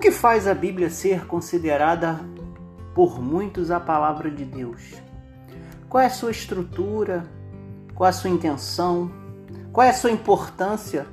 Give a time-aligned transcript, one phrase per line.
[0.00, 2.18] que faz a Bíblia ser considerada
[2.94, 4.94] por muitos a palavra de Deus?
[5.90, 7.24] Qual é a sua estrutura?
[7.94, 9.12] Qual é a sua intenção?
[9.70, 11.06] Qual é a sua importância,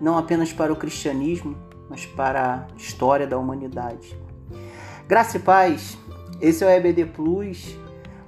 [0.00, 1.56] não apenas para o cristianismo,
[1.88, 4.16] mas para a história da humanidade?
[5.08, 5.98] Graça e paz,
[6.40, 7.76] esse é o EBD Plus,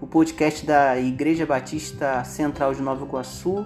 [0.00, 3.64] o podcast da Igreja Batista Central de Nova Iguaçu,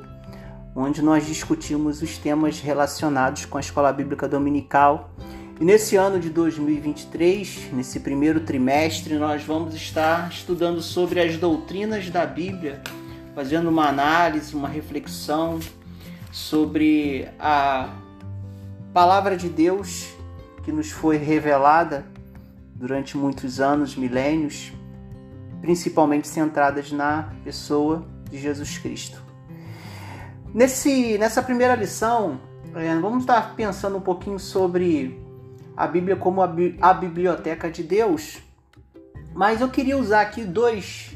[0.74, 5.10] onde nós discutimos os temas relacionados com a escola bíblica dominical
[5.58, 12.10] e nesse ano de 2023, nesse primeiro trimestre, nós vamos estar estudando sobre as doutrinas
[12.10, 12.82] da Bíblia,
[13.34, 15.58] fazendo uma análise, uma reflexão
[16.30, 17.88] sobre a
[18.92, 20.08] palavra de Deus
[20.62, 22.04] que nos foi revelada
[22.74, 24.72] durante muitos anos, milênios,
[25.62, 29.22] principalmente centradas na pessoa de Jesus Cristo.
[30.52, 32.38] Nesse, nessa primeira lição,
[32.74, 35.24] eh, vamos estar pensando um pouquinho sobre
[35.76, 38.38] a Bíblia como a, bi a biblioteca de Deus.
[39.34, 41.14] Mas eu queria usar aqui dois,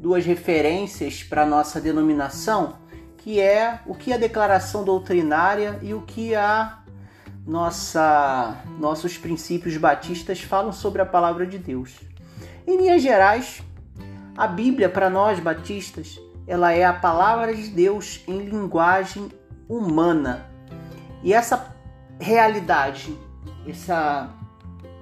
[0.00, 2.74] duas referências para nossa denominação,
[3.18, 6.78] que é o que a declaração doutrinária e o que a
[7.46, 12.00] nossa nossos princípios batistas falam sobre a palavra de Deus.
[12.66, 13.62] Em linhas gerais,
[14.36, 19.28] a Bíblia para nós batistas, ela é a palavra de Deus em linguagem
[19.68, 20.46] humana.
[21.22, 21.76] E essa
[22.18, 23.16] realidade
[23.66, 24.30] essa,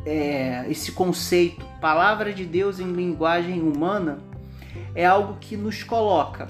[0.05, 4.19] é, esse conceito, palavra de Deus em linguagem humana,
[4.95, 6.49] é algo que nos coloca,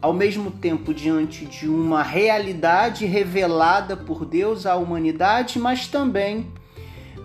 [0.00, 6.52] ao mesmo tempo, diante de uma realidade revelada por Deus à humanidade, mas também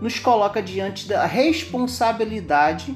[0.01, 2.95] nos coloca diante da responsabilidade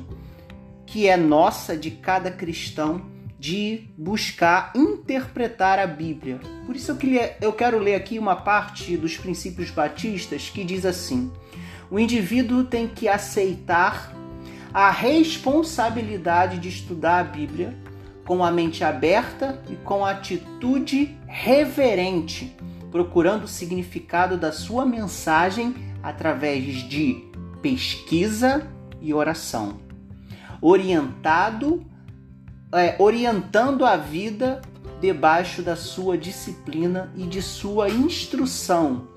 [0.85, 3.12] que é nossa, de cada cristão,
[3.43, 6.39] de buscar interpretar a Bíblia.
[6.65, 6.97] Por isso
[7.41, 11.29] eu, quero ler aqui uma parte dos princípios batistas que diz assim:
[11.91, 14.15] o indivíduo tem que aceitar
[14.73, 17.77] a responsabilidade de estudar a Bíblia
[18.23, 22.55] com a mente aberta e com atitude reverente,
[22.93, 27.21] procurando o significado da sua mensagem através de
[27.61, 28.65] pesquisa
[29.01, 29.81] e oração,
[30.61, 31.85] orientado
[32.73, 34.61] é, orientando a vida
[34.99, 39.07] debaixo da sua disciplina e de sua instrução.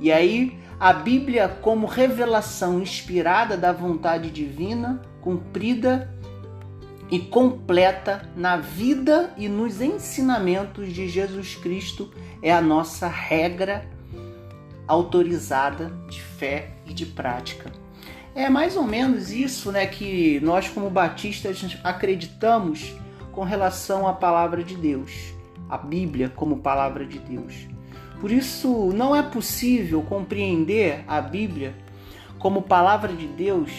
[0.00, 6.12] E aí, a Bíblia, como revelação inspirada da vontade divina, cumprida
[7.10, 12.10] e completa na vida e nos ensinamentos de Jesus Cristo,
[12.42, 13.88] é a nossa regra
[14.86, 17.85] autorizada de fé e de prática.
[18.36, 22.94] É mais ou menos isso né, que nós, como batistas, acreditamos
[23.32, 25.32] com relação à palavra de Deus,
[25.70, 27.66] a Bíblia como palavra de Deus.
[28.20, 31.74] Por isso, não é possível compreender a Bíblia
[32.38, 33.72] como palavra de Deus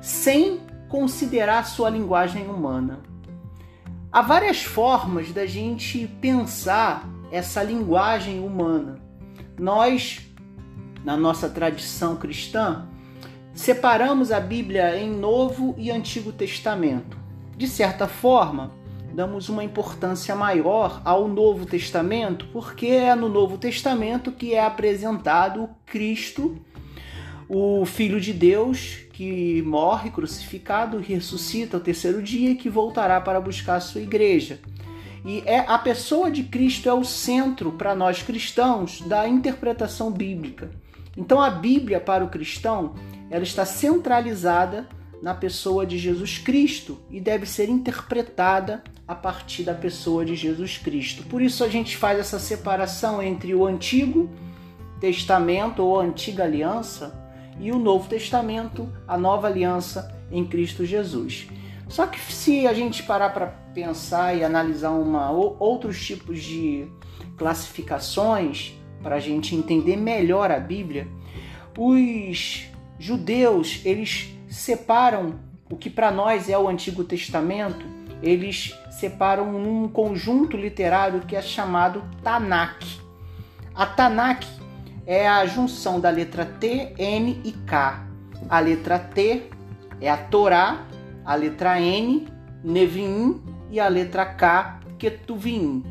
[0.00, 3.04] sem considerar sua linguagem humana.
[4.10, 8.96] Há várias formas da gente pensar essa linguagem humana.
[9.56, 10.28] Nós,
[11.04, 12.88] na nossa tradição cristã,
[13.54, 17.16] separamos a Bíblia em Novo e Antigo Testamento.
[17.56, 18.72] De certa forma,
[19.12, 25.68] damos uma importância maior ao Novo Testamento, porque é no Novo Testamento que é apresentado
[25.84, 26.56] Cristo,
[27.48, 33.40] o Filho de Deus, que morre crucificado, ressuscita ao terceiro dia e que voltará para
[33.40, 34.58] buscar a sua igreja.
[35.24, 40.70] E é a pessoa de Cristo é o centro para nós cristãos da interpretação bíblica.
[41.16, 42.94] Então a Bíblia para o cristão
[43.32, 44.86] ela está centralizada
[45.22, 50.76] na pessoa de Jesus Cristo e deve ser interpretada a partir da pessoa de Jesus
[50.76, 51.22] Cristo.
[51.24, 54.28] Por isso a gente faz essa separação entre o Antigo
[55.00, 57.18] Testamento ou a Antiga Aliança
[57.58, 61.48] e o Novo Testamento, a Nova Aliança em Cristo Jesus.
[61.88, 66.86] Só que se a gente parar para pensar e analisar uma, outros tipos de
[67.38, 71.08] classificações para a gente entender melhor a Bíblia,
[71.78, 72.70] os
[73.02, 77.84] judeus, eles separam o que para nós é o Antigo Testamento,
[78.22, 82.80] eles separam num conjunto literário que é chamado Tanakh.
[83.74, 84.46] A Tanakh
[85.04, 88.06] é a junção da letra T, N e K.
[88.48, 89.50] A letra T
[90.00, 90.86] é a Torá,
[91.24, 92.28] a letra N,
[92.62, 95.82] Neviim e a letra K, Ketuvim.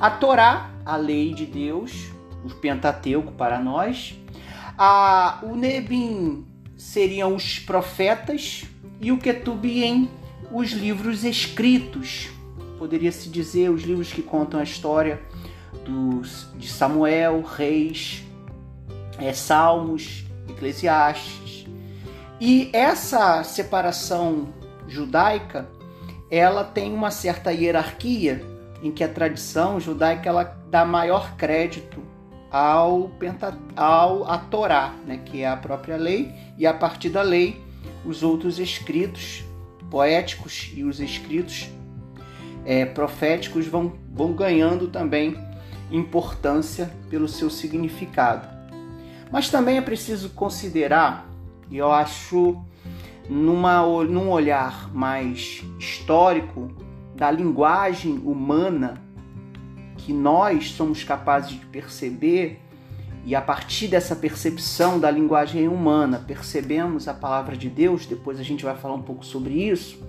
[0.00, 2.10] A Torá, a lei de Deus,
[2.44, 4.18] o Pentateuco para nós,
[4.76, 8.64] a, o Nebim seriam os profetas
[9.00, 10.10] e o Ketubim
[10.50, 12.28] os livros escritos.
[12.78, 15.20] Poderia se dizer os livros que contam a história
[15.84, 18.24] dos, de Samuel, Reis,
[19.18, 21.66] é, Salmos, Eclesiastes,
[22.40, 24.48] E essa separação
[24.88, 25.68] judaica,
[26.30, 28.44] ela tem uma certa hierarquia
[28.82, 32.02] em que a tradição judaica ela dá maior crédito
[32.54, 33.10] ao,
[33.74, 37.60] ao a Torá, né, que é a própria lei, e a partir da lei
[38.04, 39.42] os outros escritos
[39.90, 41.68] poéticos e os escritos
[42.64, 45.36] é, proféticos vão, vão ganhando também
[45.90, 48.46] importância pelo seu significado.
[49.32, 51.28] Mas também é preciso considerar,
[51.68, 52.62] e eu acho
[53.28, 56.70] numa, num olhar mais histórico
[57.16, 59.02] da linguagem humana
[60.04, 62.60] que nós somos capazes de perceber
[63.24, 68.42] e a partir dessa percepção da linguagem humana percebemos a palavra de Deus, depois a
[68.42, 70.06] gente vai falar um pouco sobre isso,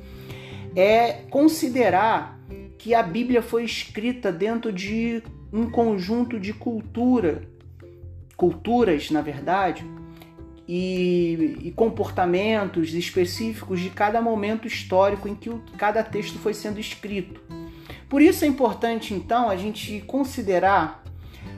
[0.75, 2.37] é considerar
[2.77, 7.43] que a Bíblia foi escrita dentro de um conjunto de cultura,
[8.35, 9.85] culturas, na verdade,
[10.67, 16.79] e, e, comportamentos específicos de cada momento histórico em que o, cada texto foi sendo
[16.79, 17.39] escrito.
[18.09, 21.03] Por isso é importante, então, a gente considerar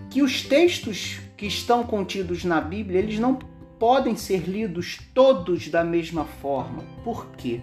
[0.09, 3.37] que os textos que estão contidos na Bíblia, eles não
[3.77, 6.83] podem ser lidos todos da mesma forma.
[7.03, 7.61] Por quê?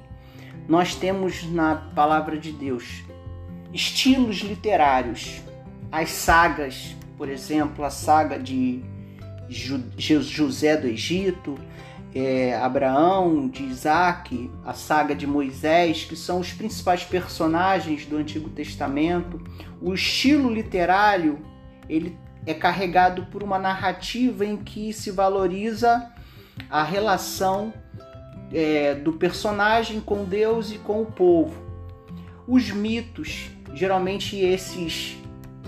[0.68, 3.02] Nós temos na palavra de Deus
[3.72, 5.42] estilos literários,
[5.90, 8.82] as sagas, por exemplo, a saga de
[9.48, 11.58] José do Egito,
[12.14, 18.48] é, Abraão, de Isaac, a saga de Moisés, que são os principais personagens do Antigo
[18.50, 19.42] Testamento.
[19.82, 21.44] O estilo literário
[21.88, 22.16] ele
[22.46, 26.10] é carregado por uma narrativa em que se valoriza
[26.70, 27.72] a relação
[28.52, 31.62] é, do personagem com Deus e com o povo.
[32.46, 35.16] Os mitos, geralmente esses,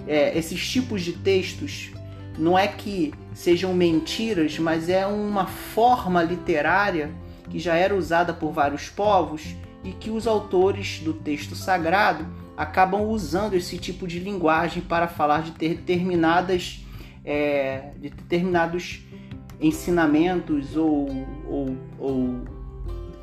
[0.07, 1.91] é, esses tipos de textos,
[2.39, 7.11] não é que sejam mentiras, mas é uma forma literária
[7.49, 9.55] que já era usada por vários povos
[9.85, 15.43] e que os autores do texto sagrado acabam usando esse tipo de linguagem para falar
[15.43, 16.81] de determinadas
[17.25, 19.01] é, de determinados
[19.61, 21.09] ensinamentos ou,
[21.49, 22.45] ou, ou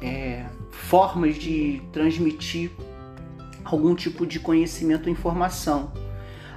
[0.02, 2.70] é, formas de transmitir
[3.64, 5.92] algum tipo de conhecimento ou informação.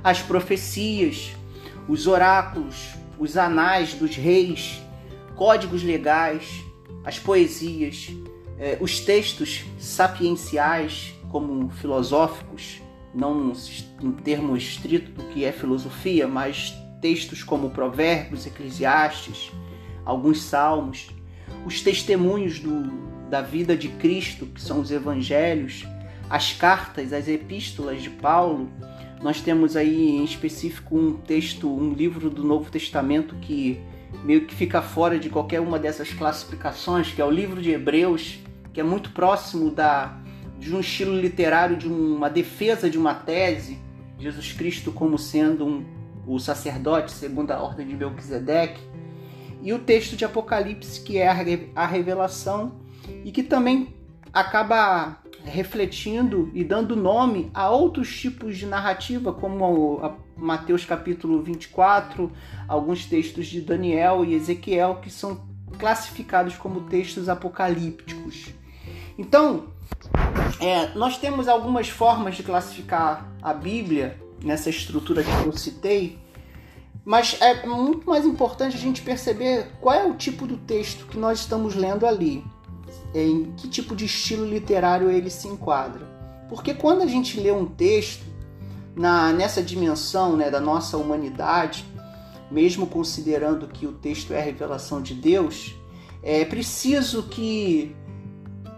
[0.02, 1.36] As profecias,
[1.88, 4.80] os oráculos, os anais dos reis,
[5.34, 6.64] códigos legais,
[7.04, 8.08] as poesias,
[8.58, 12.80] é, os textos sapienciais, como filosóficos,
[13.14, 13.52] não
[14.02, 19.52] em termos estrito do que é filosofia, mas textos como Provérbios, Eclesiastes,
[20.04, 21.08] alguns salmos,
[21.64, 22.82] os testemunhos do,
[23.28, 25.86] da vida de Cristo, que são os evangelhos,
[26.28, 28.70] as cartas, as epístolas de Paulo.
[29.22, 33.80] Nós temos aí em específico um texto, um livro do Novo Testamento que
[34.24, 38.38] meio que fica fora de qualquer uma dessas classificações, que é o livro de Hebreus,
[38.72, 40.18] que é muito próximo da
[40.58, 43.78] de um estilo literário de uma defesa de uma tese,
[44.18, 45.84] Jesus Cristo como sendo um,
[46.26, 48.80] o sacerdote segundo a ordem de Melquisedeque,
[49.62, 51.28] e o texto de Apocalipse que é
[51.74, 52.80] a revelação
[53.24, 53.94] e que também
[54.32, 60.00] acaba refletindo e dando nome a outros tipos de narrativa, como
[60.36, 62.30] Mateus capítulo 24,
[62.68, 65.40] alguns textos de Daniel e Ezequiel que são
[65.78, 68.46] classificados como textos apocalípticos.
[69.16, 69.68] Então,
[70.60, 76.18] é, nós temos algumas formas de classificar a Bíblia nessa estrutura que eu citei,
[77.04, 81.16] mas é muito mais importante a gente perceber qual é o tipo do texto que
[81.16, 82.44] nós estamos lendo ali,
[83.24, 86.06] em que tipo de estilo literário ele se enquadra.
[86.48, 88.24] Porque quando a gente lê um texto
[88.94, 91.84] na, nessa dimensão né, da nossa humanidade,
[92.50, 95.74] mesmo considerando que o texto é a revelação de Deus,
[96.22, 97.94] é preciso que,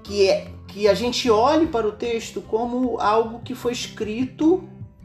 [0.04, 4.62] que, é, que a gente olhe para o texto como algo que foi escrito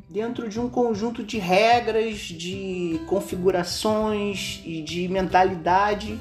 [0.10, 6.20] dentro de um conjunto de regras, de configurações e de mentalidade,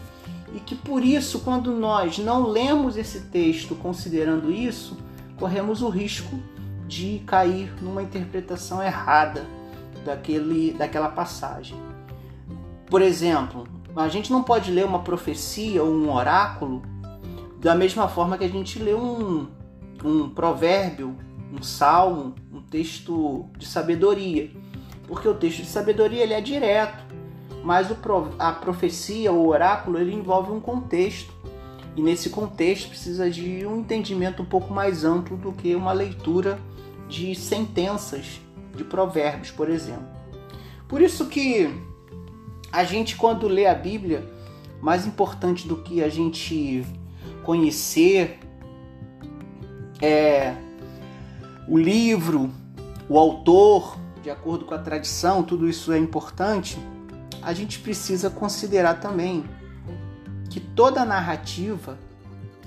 [0.55, 4.97] e que por isso, quando nós não lemos esse texto considerando isso,
[5.39, 6.39] corremos o risco
[6.87, 9.47] de cair numa interpretação errada
[10.05, 11.77] daquele, daquela passagem.
[12.87, 13.67] Por exemplo,
[13.97, 16.83] a gente não pode ler uma profecia ou um oráculo
[17.59, 19.49] da mesma forma que a gente lê um,
[20.05, 21.17] um provérbio,
[21.53, 22.35] um salmo,
[22.73, 24.51] texto de sabedoria,
[25.07, 27.02] porque o texto de sabedoria ele é direto,
[27.63, 27.89] mas
[28.39, 31.33] a profecia, o oráculo, ele envolve um contexto.
[31.95, 36.59] E nesse contexto precisa de um entendimento um pouco mais amplo do que uma leitura
[37.09, 38.41] de sentenças
[38.75, 40.07] de provérbios, por exemplo.
[40.89, 41.71] Por isso que
[42.73, 44.27] a gente quando lê a Bíblia,
[44.81, 46.85] mais importante do que a gente
[47.45, 48.41] conhecer
[50.01, 50.55] é,
[51.69, 52.51] o livro,
[53.09, 56.79] o autor, de acordo com a tradição, tudo isso é importante,
[57.43, 59.45] a gente precisa considerar também
[60.49, 61.99] que toda narrativa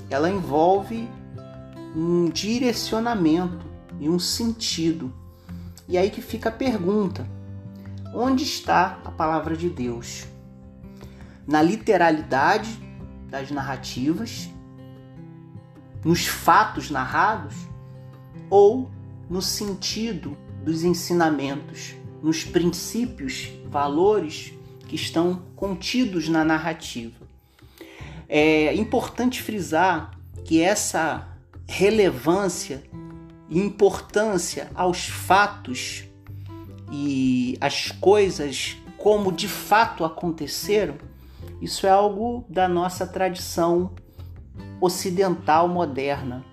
[0.09, 1.09] ela envolve
[1.95, 3.65] um direcionamento
[3.99, 5.13] e um sentido.
[5.87, 7.25] E aí que fica a pergunta:
[8.13, 10.25] onde está a palavra de Deus?
[11.47, 12.79] Na literalidade
[13.29, 14.49] das narrativas,
[16.03, 17.55] nos fatos narrados
[18.49, 18.91] ou
[19.29, 24.54] no sentido dos ensinamentos, nos princípios, valores
[24.87, 27.25] que estão contidos na narrativa.
[28.27, 30.11] É importante frisar
[30.43, 31.27] que essa
[31.67, 32.83] relevância
[33.49, 36.05] e importância aos fatos
[36.91, 40.95] e as coisas como de fato aconteceram,
[41.61, 43.91] isso é algo da nossa tradição
[44.81, 46.43] ocidental moderna.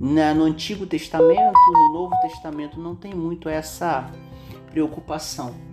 [0.00, 4.10] No Antigo Testamento, no Novo Testamento, não tem muito essa
[4.70, 5.67] preocupação.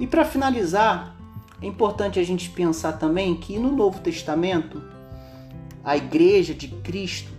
[0.00, 1.14] E para finalizar,
[1.60, 4.82] é importante a gente pensar também que no Novo Testamento,
[5.84, 7.30] a igreja de Cristo,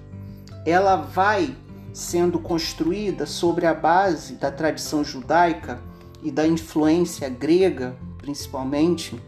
[0.64, 1.56] ela vai
[1.92, 5.82] sendo construída sobre a base da tradição judaica
[6.22, 9.20] e da influência grega, principalmente,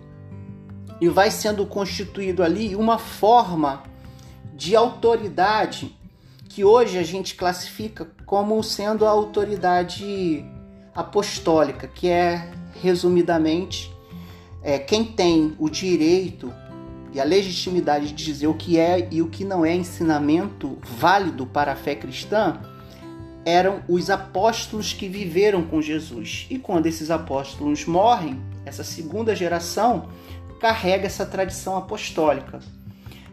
[1.02, 3.82] e vai sendo constituído ali uma forma
[4.54, 5.98] de autoridade
[6.48, 10.46] que hoje a gente classifica como sendo a autoridade
[10.94, 12.52] apostólica, que é
[12.84, 13.90] resumidamente
[14.62, 16.54] é, quem tem o direito
[17.14, 21.46] e a legitimidade de dizer o que é e o que não é ensinamento válido
[21.46, 22.60] para a fé cristã
[23.46, 26.46] eram os apóstolos que viveram com Jesus.
[26.50, 30.10] E quando esses apóstolos morrem, essa segunda geração
[30.60, 32.60] carrega essa tradição apostólica.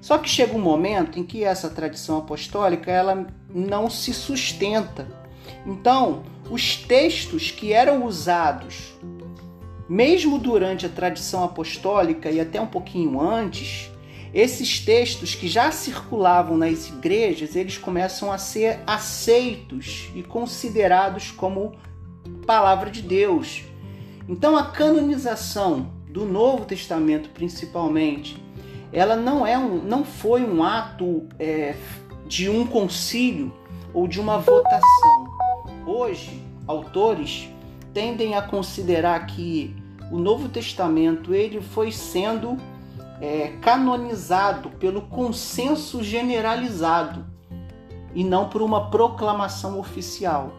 [0.01, 5.07] Só que chega um momento em que essa tradição apostólica ela não se sustenta.
[5.65, 8.95] Então, os textos que eram usados
[9.91, 13.91] mesmo durante a tradição apostólica e até um pouquinho antes,
[14.33, 21.73] esses textos que já circulavam nas igrejas, eles começam a ser aceitos e considerados como
[22.47, 23.65] palavra de Deus.
[24.29, 28.41] Então a canonização do Novo Testamento, principalmente,
[28.93, 31.75] ela não é um, não foi um ato é,
[32.29, 33.53] de um concílio
[33.93, 35.27] ou de uma votação.
[35.85, 37.49] Hoje, autores
[37.93, 39.80] tendem a considerar que
[40.11, 42.57] o Novo Testamento ele foi sendo
[43.21, 47.27] é, canonizado pelo consenso generalizado
[48.15, 50.53] e não por uma proclamação oficial.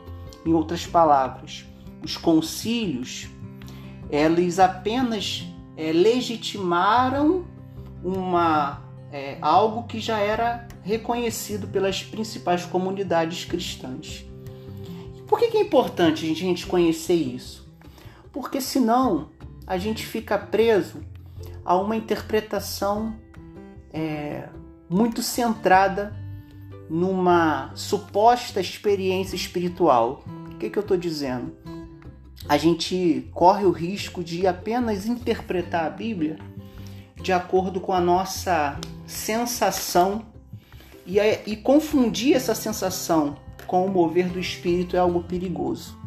[0.45, 1.65] Em outras palavras,
[2.03, 3.27] os concílios
[4.09, 5.45] eles apenas
[5.77, 7.45] é, legitimaram
[8.03, 8.81] uma
[9.11, 14.25] é, algo que já era reconhecido pelas principais comunidades cristãs.
[15.27, 17.69] Por que, que é importante a gente conhecer isso?
[18.33, 19.29] Porque senão
[19.65, 21.01] a gente fica preso
[21.63, 23.15] a uma interpretação
[23.93, 24.49] é,
[24.89, 26.15] muito centrada
[26.89, 30.23] numa suposta experiência espiritual.
[30.51, 31.55] O que, que eu estou dizendo?
[32.49, 36.37] A gente corre o risco de apenas interpretar a Bíblia
[37.21, 40.25] de acordo com a nossa sensação
[41.05, 43.37] e, e confundir essa sensação
[43.67, 45.97] com o mover do espírito é algo perigoso.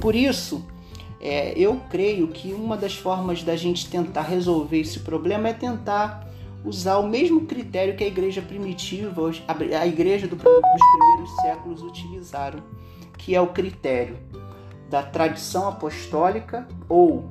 [0.00, 0.64] Por isso,
[1.20, 6.28] é, eu creio que uma das formas da gente tentar resolver esse problema é tentar
[6.64, 12.62] usar o mesmo critério que a igreja primitiva, a igreja do, dos primeiros séculos utilizaram,
[13.16, 14.16] que é o critério
[14.88, 17.28] da tradição apostólica, ou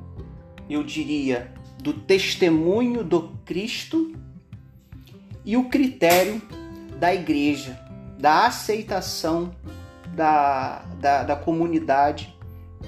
[0.68, 4.12] eu diria, do testemunho do Cristo,
[5.44, 6.42] e o critério
[6.98, 7.78] da igreja,
[8.18, 9.50] da aceitação
[10.14, 12.36] da, da, da comunidade,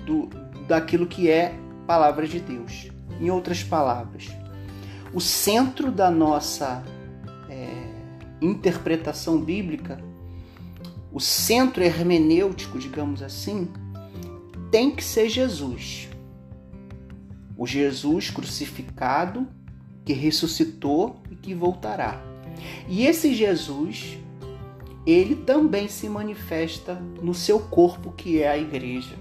[0.04, 0.28] do,
[0.70, 1.52] daquilo que é
[1.84, 2.92] palavra de Deus.
[3.20, 4.30] Em outras palavras,
[5.12, 6.84] o centro da nossa
[7.48, 7.88] é,
[8.40, 10.00] interpretação bíblica,
[11.12, 13.68] o centro hermenêutico, digamos assim,
[14.70, 16.08] tem que ser Jesus.
[17.58, 19.48] O Jesus crucificado,
[20.04, 22.22] que ressuscitou e que voltará.
[22.88, 24.16] E esse Jesus,
[25.04, 29.16] ele também se manifesta no seu corpo, que é a igreja.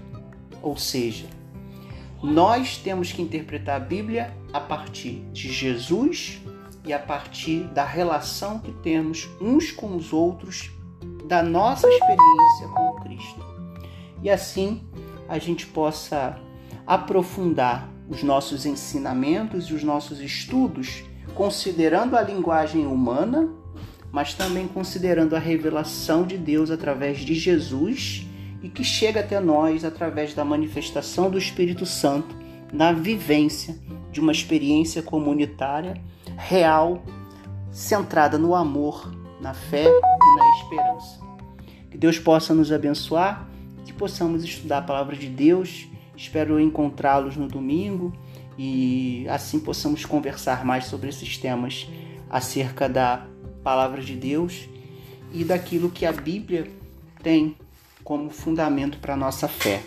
[0.62, 1.39] Ou seja,
[2.22, 6.40] nós temos que interpretar a Bíblia a partir de Jesus
[6.84, 10.70] e a partir da relação que temos uns com os outros,
[11.26, 13.46] da nossa experiência com Cristo.
[14.22, 14.82] E assim
[15.28, 16.38] a gente possa
[16.86, 23.48] aprofundar os nossos ensinamentos e os nossos estudos, considerando a linguagem humana,
[24.10, 28.26] mas também considerando a revelação de Deus através de Jesus
[28.62, 32.34] e que chega até nós através da manifestação do Espírito Santo
[32.72, 33.76] na vivência
[34.12, 35.94] de uma experiência comunitária
[36.36, 37.02] real,
[37.70, 41.20] centrada no amor, na fé e na esperança.
[41.90, 43.48] Que Deus possa nos abençoar,
[43.84, 45.88] que possamos estudar a palavra de Deus.
[46.16, 48.12] Espero encontrá-los no domingo
[48.58, 51.88] e assim possamos conversar mais sobre esses temas
[52.28, 53.26] acerca da
[53.64, 54.68] palavra de Deus
[55.32, 56.70] e daquilo que a Bíblia
[57.22, 57.56] tem
[58.04, 59.82] como fundamento para a nossa fé.